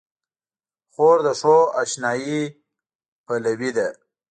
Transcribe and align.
خور 0.93 1.17
د 1.25 1.27
ښو 1.39 1.57
اشنايي 1.81 2.41
پلوي 3.25 3.69
ده. 3.77 3.87